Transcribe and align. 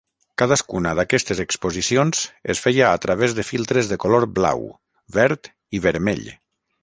Cadascuna 0.41 0.93
d'aquestes 0.99 1.41
exposicions 1.43 2.23
es 2.55 2.61
feia 2.63 2.87
a 2.93 3.01
través 3.05 3.37
de 3.41 3.47
filtres 3.51 3.91
de 3.93 3.99
color 4.05 4.27
blau, 4.39 4.67
verd 5.19 5.51
i 5.79 5.83
vermell. 5.85 6.27